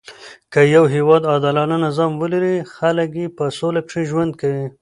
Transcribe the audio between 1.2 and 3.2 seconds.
عادلانه نظام ولري؛ خلک